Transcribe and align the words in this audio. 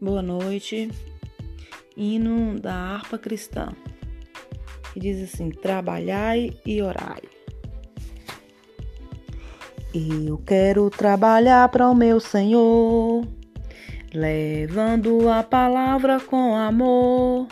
Boa 0.00 0.22
noite. 0.22 0.88
Hino 1.96 2.60
da 2.60 2.72
harpa 2.72 3.18
cristã. 3.18 3.70
Que 4.92 5.00
diz 5.00 5.20
assim: 5.24 5.50
Trabalhai 5.50 6.52
e 6.64 6.80
orai. 6.80 7.20
Eu 9.92 10.38
quero 10.38 10.88
trabalhar 10.88 11.68
para 11.70 11.90
o 11.90 11.96
meu 11.96 12.20
Senhor, 12.20 13.26
levando 14.14 15.28
a 15.28 15.42
palavra 15.42 16.20
com 16.20 16.54
amor. 16.54 17.48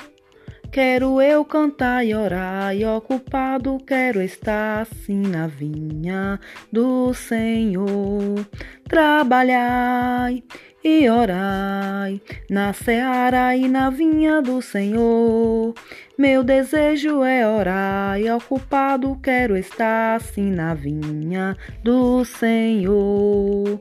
Quero 0.71 1.21
eu 1.21 1.45
cantar 1.45 2.07
e 2.07 2.15
orar, 2.15 2.77
e 2.77 2.85
ocupado 2.85 3.79
quero 3.79 4.23
estar 4.23 4.83
assim 4.83 5.19
na 5.19 5.49
vinha 5.49 6.39
do 6.71 7.13
Senhor. 7.13 8.47
Trabalhai 8.85 10.45
e 10.89 11.11
orai 11.11 12.21
na 12.49 12.73
seara 12.73 13.57
e 13.57 13.67
na 13.67 13.91
vinha 13.91 14.41
do 14.41 14.63
Senhor. 14.63 15.75
Meu 16.19 16.43
desejo 16.43 17.23
é 17.23 17.47
orar 17.47 18.19
e 18.19 18.31
ocupado 18.31 19.19
quero 19.23 19.55
estar 19.55 20.17
assim 20.17 20.51
na 20.51 20.73
vinha 20.73 21.55
do 21.85 22.25
Senhor. 22.25 23.79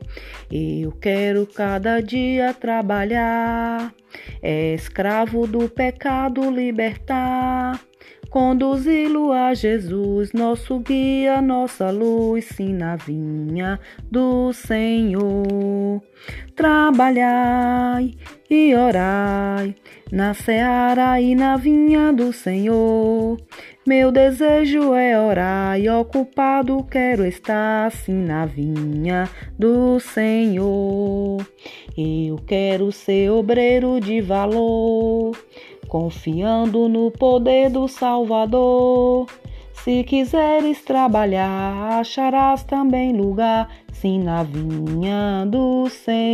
Eu 0.52 0.92
quero 1.00 1.48
cada 1.48 2.02
dia 2.02 2.54
trabalhar, 2.54 3.94
é 4.42 4.74
escravo 4.74 5.48
do 5.48 5.70
pecado 5.70 6.52
libertar 6.52 7.80
conduzi-lo 8.36 9.32
a 9.32 9.54
Jesus, 9.54 10.34
nosso 10.34 10.80
guia, 10.80 11.42
nossa 11.42 11.90
luz, 11.90 12.44
sim, 12.54 12.74
na 12.74 12.98
vinha 12.98 13.80
do 14.12 14.52
Senhor. 14.52 16.04
Trabalhai 16.54 18.14
e 18.49 18.76
orai 18.76 19.76
na 20.12 20.34
seara 20.34 21.20
e 21.20 21.35
na 21.35 21.57
vinha 21.57 22.13
do 22.13 22.32
Senhor. 22.32 23.37
Meu 23.87 24.12
desejo 24.12 24.93
é 24.93 25.20
orar 25.20 25.79
e 25.79 25.90
ocupado 25.90 26.84
quero 26.90 27.26
estar 27.26 27.87
assim 27.87 28.13
na 28.13 28.46
vinha 28.46 29.29
do 29.57 29.99
Senhor. 29.99 31.46
Eu 31.98 32.37
quero 32.48 32.91
ser 32.91 33.29
obreiro 33.29 33.99
de 33.99 34.21
valor 34.21 35.35
confiando 35.87 36.90
no 36.90 37.12
poder 37.12 37.70
do 37.70 37.87
Salvador. 37.87 39.27
Se 39.74 40.04
quiseres 40.04 40.84
trabalhar, 40.84 41.99
acharás 41.99 42.63
também 42.63 43.13
lugar, 43.13 43.70
sim, 43.93 44.20
na 44.20 44.43
vinha 44.43 45.46
do 45.48 45.87
Senhor. 45.90 46.24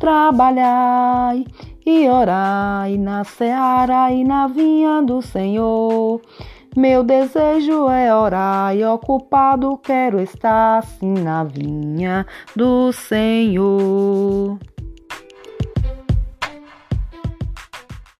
Trabalhai 0.00 1.44
e 1.84 2.08
orai 2.08 2.96
na 2.96 3.22
seara 3.22 4.10
e 4.10 4.24
na 4.24 4.46
vinha 4.46 5.02
do 5.02 5.20
Senhor. 5.20 6.22
Meu 6.74 7.04
desejo 7.04 7.86
é 7.90 8.14
orar 8.14 8.74
e 8.74 8.82
ocupado 8.82 9.76
quero 9.76 10.18
estar, 10.18 10.82
sim, 10.84 11.12
na 11.12 11.44
vinha 11.44 12.24
do 12.56 12.90
Senhor. 12.92 14.58